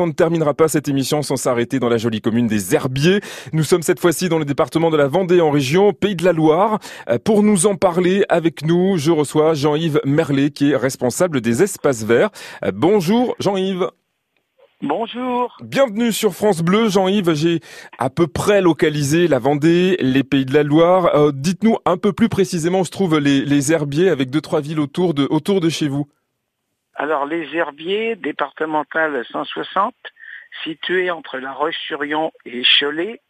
On 0.00 0.06
ne 0.06 0.12
terminera 0.12 0.54
pas 0.54 0.68
cette 0.68 0.86
émission 0.86 1.22
sans 1.22 1.34
s'arrêter 1.34 1.80
dans 1.80 1.88
la 1.88 1.96
jolie 1.96 2.20
commune 2.20 2.46
des 2.46 2.72
Herbiers. 2.72 3.20
Nous 3.52 3.64
sommes 3.64 3.82
cette 3.82 3.98
fois-ci 3.98 4.28
dans 4.28 4.38
le 4.38 4.44
département 4.44 4.90
de 4.90 4.96
la 4.96 5.08
Vendée 5.08 5.40
en 5.40 5.50
région 5.50 5.92
Pays 5.92 6.14
de 6.14 6.24
la 6.24 6.32
Loire. 6.32 6.78
Euh, 7.08 7.18
pour 7.18 7.42
nous 7.42 7.66
en 7.66 7.74
parler 7.74 8.24
avec 8.28 8.64
nous, 8.64 8.96
je 8.96 9.10
reçois 9.10 9.54
Jean-Yves 9.54 10.00
Merlet 10.04 10.50
qui 10.50 10.70
est 10.70 10.76
responsable 10.76 11.40
des 11.40 11.64
espaces 11.64 12.04
verts. 12.04 12.30
Euh, 12.64 12.70
bonjour 12.72 13.34
Jean-Yves. 13.40 13.88
Bonjour. 14.82 15.56
Bienvenue 15.64 16.12
sur 16.12 16.32
France 16.32 16.62
Bleu, 16.62 16.88
Jean-Yves. 16.88 17.34
J'ai 17.34 17.58
à 17.98 18.08
peu 18.08 18.28
près 18.28 18.60
localisé 18.60 19.26
la 19.26 19.40
Vendée, 19.40 19.96
les 19.98 20.22
Pays 20.22 20.44
de 20.44 20.54
la 20.54 20.62
Loire. 20.62 21.10
Euh, 21.16 21.32
dites-nous 21.34 21.76
un 21.86 21.96
peu 21.96 22.12
plus 22.12 22.28
précisément 22.28 22.82
où 22.82 22.84
se 22.84 22.92
trouvent 22.92 23.18
les, 23.18 23.44
les 23.44 23.72
herbiers 23.72 24.10
avec 24.10 24.30
deux 24.30 24.42
trois 24.42 24.60
villes 24.60 24.78
autour 24.78 25.12
de 25.12 25.26
autour 25.28 25.60
de 25.60 25.68
chez 25.68 25.88
vous. 25.88 26.06
Alors 26.98 27.26
les 27.26 27.54
herbiers 27.54 28.16
départemental 28.16 29.24
160, 29.30 29.94
situés 30.64 31.12
entre 31.12 31.38
La 31.38 31.52
Roche-sur-Yon 31.52 32.32
et 32.44 32.62
Cholet, 32.64 33.20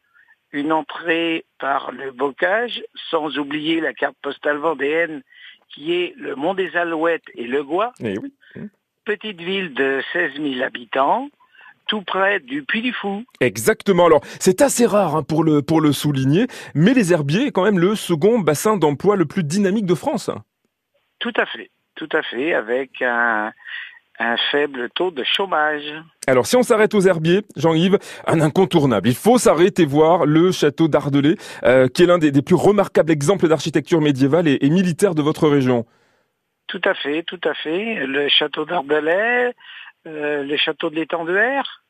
une 0.52 0.72
entrée 0.72 1.44
par 1.58 1.92
le 1.92 2.10
bocage, 2.10 2.82
sans 3.10 3.36
oublier 3.36 3.82
la 3.82 3.92
carte 3.92 4.16
postale 4.22 4.56
vendéenne 4.56 5.22
qui 5.68 5.92
est 5.92 6.14
le 6.16 6.34
Mont 6.34 6.54
des 6.54 6.74
Alouettes 6.78 7.28
et 7.34 7.46
le 7.46 7.62
Gois. 7.62 7.92
Eh 8.00 8.18
oui. 8.18 8.32
Petite 9.04 9.38
ville 9.38 9.74
de 9.74 10.02
16 10.14 10.40
000 10.40 10.62
habitants, 10.62 11.28
tout 11.88 12.00
près 12.00 12.40
du 12.40 12.62
Puy 12.62 12.80
du 12.80 12.94
Fou. 12.94 13.22
Exactement. 13.40 14.06
Alors, 14.06 14.22
c'est 14.40 14.62
assez 14.62 14.86
rare 14.86 15.14
hein, 15.14 15.22
pour 15.22 15.44
le 15.44 15.60
pour 15.60 15.82
le 15.82 15.92
souligner, 15.92 16.46
mais 16.74 16.94
les 16.94 17.12
herbiers 17.12 17.48
est 17.48 17.52
quand 17.52 17.64
même 17.64 17.78
le 17.78 17.94
second 17.96 18.38
bassin 18.38 18.78
d'emploi 18.78 19.16
le 19.16 19.26
plus 19.26 19.44
dynamique 19.44 19.84
de 19.84 19.94
France. 19.94 20.30
Tout 21.18 21.32
à 21.36 21.44
fait. 21.44 21.70
Tout 21.98 22.08
à 22.12 22.22
fait, 22.22 22.54
avec 22.54 23.02
un, 23.02 23.52
un 24.20 24.36
faible 24.52 24.88
taux 24.90 25.10
de 25.10 25.24
chômage. 25.24 25.82
Alors 26.28 26.46
si 26.46 26.54
on 26.54 26.62
s'arrête 26.62 26.94
aux 26.94 27.00
herbiers, 27.00 27.42
Jean-Yves, 27.56 27.98
un 28.24 28.40
incontournable. 28.40 29.08
Il 29.08 29.16
faut 29.16 29.36
s'arrêter 29.36 29.84
voir 29.84 30.24
le 30.24 30.52
château 30.52 30.86
d'Ardelais, 30.86 31.34
euh, 31.64 31.88
qui 31.88 32.04
est 32.04 32.06
l'un 32.06 32.18
des, 32.18 32.30
des, 32.30 32.42
plus 32.42 32.54
remarquables 32.54 33.10
exemples 33.10 33.48
d'architecture 33.48 34.00
médiévale 34.00 34.46
et, 34.46 34.58
et, 34.60 34.70
militaire 34.70 35.16
de 35.16 35.22
votre 35.22 35.48
région. 35.48 35.86
Tout 36.68 36.80
à 36.84 36.94
fait, 36.94 37.24
tout 37.24 37.40
à 37.42 37.54
fait. 37.54 38.06
Le 38.06 38.28
château 38.28 38.64
d'Ardelais, 38.64 39.54
euh, 40.06 40.44
le 40.44 40.56
château 40.56 40.90
de 40.90 40.94
l'étang 40.94 41.24
de 41.24 41.34
Her, 41.34 41.82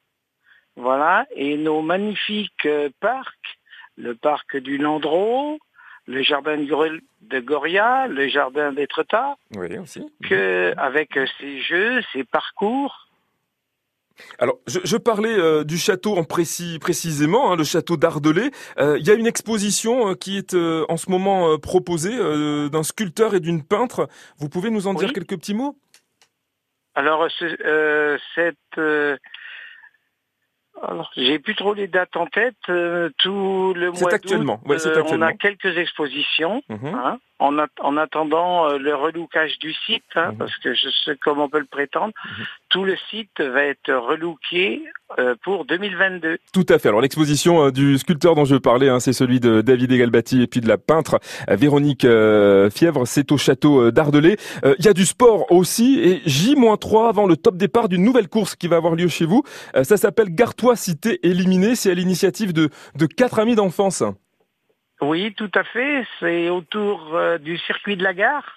voilà, 0.77 1.27
et 1.37 1.59
nos 1.59 1.83
magnifiques 1.83 2.65
euh, 2.65 2.89
parcs, 3.01 3.59
le 3.99 4.15
parc 4.15 4.57
du 4.57 4.79
Landreau, 4.79 5.59
le 6.09 6.23
jardin 6.23 6.57
de 6.57 7.39
Goria, 7.41 8.07
le 8.09 8.29
jardin 8.29 8.73
d'Étretat, 8.73 9.37
oui, 9.55 9.77
aussi. 9.79 10.03
que 10.29 10.73
avec 10.79 11.11
ses 11.39 11.61
jeux, 11.61 12.01
ses 12.13 12.25
parcours. 12.25 13.05
Alors, 14.41 14.59
je, 14.67 14.81
je 14.83 14.97
parlais 14.97 15.39
euh, 15.39 15.63
du 15.63 15.77
château 15.77 16.17
en 16.17 16.25
précis, 16.25 16.79
précisément, 16.81 17.53
hein, 17.53 17.57
le 17.57 17.63
château 17.63 17.97
d'Ardelais. 17.97 18.51
Euh, 18.79 18.99
il 18.99 19.07
y 19.07 19.11
a 19.11 19.15
une 19.15 19.29
exposition 19.29 20.09
euh, 20.11 20.15
qui 20.15 20.39
est 20.39 20.55
euh, 20.55 20.85
en 20.89 20.97
ce 20.97 21.09
moment 21.11 21.53
euh, 21.53 21.59
proposée 21.59 22.17
euh, 22.19 22.69
d'un 22.69 22.83
sculpteur 22.83 23.35
et 23.37 23.41
d'une 23.41 23.63
peintre. 23.63 24.09
Vous 24.39 24.49
pouvez 24.49 24.71
nous 24.71 24.89
en 24.89 24.95
Oui. 24.97 25.05
dire 25.05 25.13
quelques 25.13 25.37
petits 25.37 25.55
mots? 25.55 25.79
Alors, 26.97 27.31
ce- 27.31 28.19
cette 28.35 28.81
alors, 30.83 31.11
j'ai 31.17 31.39
plus 31.39 31.55
trop 31.55 31.75
les 31.75 31.89
dates 31.89 32.17
en 32.17 32.27
tête. 32.27 32.57
euh, 32.69 33.11
tout 33.19 33.73
le 33.75 33.91
mois 33.91 34.19
d'août, 34.19 34.59
ouais, 34.67 34.79
c'est 34.79 34.89
euh, 34.89 35.03
on 35.09 35.23
a 35.23 35.33
quelques 35.33 35.77
expositions. 35.77 36.63
Mhm. 36.69 36.95
hein, 36.95 37.19
en, 37.39 37.59
at- 37.59 37.67
en 37.81 37.97
attendant 37.97 38.69
euh, 38.69 38.79
le 38.79 38.95
relookage 38.95 39.59
du 39.59 39.73
site, 39.87 40.03
hein, 40.17 40.33
Mhm. 40.33 40.39
parce 40.39 40.57
que 40.59 40.75
je 40.75 40.89
sais 41.05 41.17
comme 41.25 41.39
on 41.41 41.49
peut 41.49 41.59
le 41.61 41.65
prétendre, 41.65 42.13
Mhm. 42.39 42.45
tout 42.69 42.85
le 42.85 42.97
site 43.11 43.41
va 43.41 43.65
être 43.65 43.93
relooké 43.93 44.83
euh, 45.19 45.35
pour 45.43 45.65
2022. 45.65 46.39
Tout 46.53 46.67
à 46.69 46.79
fait. 46.79 46.89
Alors 46.89 47.01
l'exposition 47.01 47.67
euh, 47.67 47.71
du 47.71 47.97
sculpteur 47.99 48.35
dont 48.35 48.45
je 48.45 48.57
parlais, 48.57 48.89
hein, 48.91 49.01
c'est 49.01 49.13
celui 49.13 49.41
de 49.41 49.61
David 49.63 49.91
Egalbati 49.93 50.43
et 50.43 50.47
puis 50.47 50.61
de 50.61 50.69
la 50.69 50.77
peintre 50.79 51.19
Véronique 51.49 52.05
euh, 52.05 52.69
Fièvre, 52.71 53.07
c'est 53.07 53.33
au 53.33 53.39
château 53.39 53.91
d'Ardelais. 53.91 54.37
Euh, 54.65 54.75
Il 54.79 54.85
y 54.85 54.89
a 54.89 54.93
du 54.93 55.07
sport 55.07 55.51
aussi 55.51 55.99
et 56.01 56.21
J-3 56.27 57.09
avant 57.09 57.27
le 57.27 57.37
top 57.37 57.57
départ 57.57 57.89
d'une 57.89 58.03
nouvelle 58.03 58.29
course 58.29 58.55
qui 58.57 58.69
va 58.69 58.77
avoir 58.77 58.95
lieu 58.97 59.09
chez 59.09 59.25
vous. 59.25 59.43
Euh, 59.77 59.85
ça 59.85 59.97
s'appelle 59.97 60.35
Gartois 60.35 60.77
Cité 60.77 61.21
éliminée, 61.27 61.75
c'est 61.75 61.91
à 61.91 61.95
l'initiative 61.95 62.53
de, 62.53 62.69
de 62.97 63.07
quatre 63.07 63.39
amis 63.39 63.55
d'enfance. 63.55 64.03
Oui, 65.01 65.33
tout 65.37 65.51
à 65.55 65.65
fait. 65.65 66.05
C'est 66.21 66.49
autour 66.49 67.15
euh, 67.15 67.39
du 67.39 67.57
circuit 67.59 67.97
de 67.97 68.03
la 68.03 68.15
gare. 68.15 68.55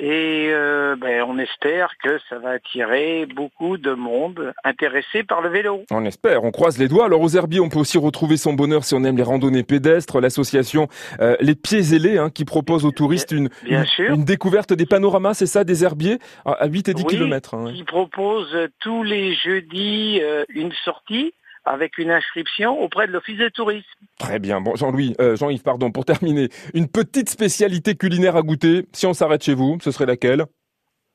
Et 0.00 0.48
euh, 0.50 0.96
ben, 0.96 1.22
on 1.28 1.38
espère 1.38 1.90
que 2.02 2.18
ça 2.28 2.36
va 2.40 2.50
attirer 2.52 3.24
beaucoup 3.26 3.76
de 3.78 3.92
monde 3.92 4.52
intéressé 4.64 5.22
par 5.22 5.42
le 5.42 5.48
vélo. 5.48 5.84
On 5.92 6.04
espère, 6.04 6.42
on 6.42 6.50
croise 6.50 6.76
les 6.78 6.88
doigts. 6.88 7.04
Alors 7.04 7.20
aux 7.20 7.28
herbiers, 7.28 7.60
on 7.60 7.68
peut 7.68 7.78
aussi 7.78 7.98
retrouver 7.98 8.36
son 8.36 8.52
bonheur 8.54 8.82
si 8.82 8.94
on 8.94 9.04
aime 9.04 9.16
les 9.16 9.22
randonnées 9.22 9.62
pédestres, 9.62 10.20
l'association 10.20 10.88
euh, 11.20 11.36
Les 11.38 11.54
Pieds 11.54 11.94
Ailés 11.94 12.18
hein, 12.18 12.30
qui 12.30 12.44
propose 12.44 12.84
aux 12.84 12.90
touristes 12.90 13.30
une, 13.30 13.48
Bien 13.62 13.80
une, 13.82 13.86
sûr. 13.86 14.12
une 14.14 14.24
découverte 14.24 14.72
des 14.72 14.86
panoramas, 14.86 15.34
c'est 15.34 15.46
ça, 15.46 15.62
des 15.62 15.84
herbiers 15.84 16.18
à 16.44 16.52
à 16.54 16.66
8 16.66 16.88
et 16.88 16.94
10 16.94 17.02
Oui, 17.04 17.08
kilomètres. 17.08 17.54
hein, 17.54 17.66
ouais. 17.66 17.72
Qui 17.74 17.84
propose 17.84 18.48
tous 18.80 19.04
les 19.04 19.34
jeudis 19.36 20.18
euh, 20.20 20.44
une 20.48 20.72
sortie 20.84 21.32
avec 21.64 21.98
une 21.98 22.10
inscription 22.10 22.80
auprès 22.80 23.06
de 23.06 23.12
l'office 23.12 23.38
de 23.38 23.48
tourisme. 23.48 23.86
Très 24.18 24.38
bien. 24.38 24.60
Bon, 24.60 24.74
Jean-Louis, 24.74 25.14
euh, 25.20 25.36
Jean-Yves, 25.36 25.62
pardon, 25.62 25.90
pour 25.92 26.04
terminer, 26.04 26.48
une 26.74 26.88
petite 26.88 27.28
spécialité 27.28 27.94
culinaire 27.94 28.36
à 28.36 28.42
goûter. 28.42 28.86
Si 28.92 29.06
on 29.06 29.14
s'arrête 29.14 29.42
chez 29.44 29.54
vous, 29.54 29.78
ce 29.82 29.90
serait 29.90 30.06
laquelle? 30.06 30.44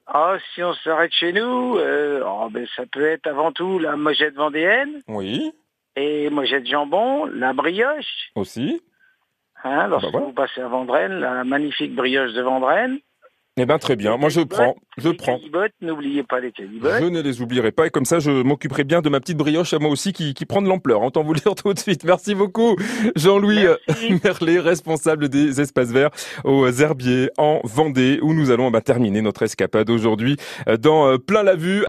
Ah, 0.07 0.37
si 0.53 0.63
on 0.63 0.73
s'arrête 0.73 1.11
chez 1.11 1.33
nous, 1.33 1.77
euh, 1.77 2.23
oh, 2.25 2.47
ben, 2.49 2.65
ça 2.77 2.83
peut 2.89 3.05
être 3.05 3.27
avant 3.27 3.51
tout 3.51 3.77
la 3.77 3.97
mojette 3.97 4.35
vendéenne 4.35 5.01
Oui, 5.09 5.51
et 5.97 6.29
mojette 6.29 6.65
jambon, 6.65 7.25
la 7.25 7.51
brioche. 7.53 8.31
aussi. 8.35 8.81
Hein, 9.63 9.87
lorsque 9.87 10.05
bah 10.05 10.11
voilà. 10.11 10.27
vous 10.27 10.33
passez 10.33 10.61
à 10.61 10.67
Vendrenne, 10.67 11.19
la 11.19 11.43
magnifique 11.43 11.93
brioche 11.95 12.31
de 12.33 12.41
Vendrenne. 12.41 12.99
Eh 13.59 13.65
ben 13.65 13.79
très 13.79 13.95
bien. 13.95 14.17
Moi, 14.17 14.29
je 14.29 14.41
prends, 14.41 14.75
je 14.99 15.09
prends. 15.09 15.39
n'oubliez 15.81 16.21
pas 16.21 16.39
les. 16.39 16.53
Je 16.57 17.05
ne 17.05 17.21
les 17.21 17.41
oublierai 17.41 17.71
pas 17.71 17.87
et 17.87 17.89
comme 17.89 18.05
ça, 18.05 18.19
je 18.19 18.29
m'occuperai 18.29 18.83
bien 18.83 19.01
de 19.01 19.09
ma 19.09 19.19
petite 19.19 19.37
brioche 19.37 19.73
à 19.73 19.79
moi 19.79 19.89
aussi 19.89 20.13
qui, 20.13 20.35
qui 20.35 20.45
prend 20.45 20.61
de 20.61 20.67
l'ampleur. 20.67 21.01
Autant 21.01 21.23
vous 21.23 21.33
le 21.33 21.39
dire 21.39 21.55
tout 21.55 21.73
de 21.73 21.79
suite. 21.79 22.03
Merci 22.03 22.35
beaucoup, 22.35 22.75
Jean-Louis 23.15 23.65
euh. 23.65 23.75
Merlet, 24.23 24.59
responsable 24.59 25.27
des 25.29 25.59
espaces 25.59 25.91
verts 25.91 26.11
aux 26.43 26.69
Herbiers 26.69 27.31
en 27.37 27.59
Vendée, 27.63 28.19
où 28.21 28.33
nous 28.33 28.51
allons 28.51 28.69
bah, 28.69 28.81
terminer 28.81 29.21
notre 29.21 29.41
escapade 29.41 29.89
aujourd'hui 29.89 30.37
euh, 30.67 30.77
dans 30.77 31.07
euh, 31.07 31.17
plein 31.17 31.41
la 31.41 31.55
vue. 31.55 31.83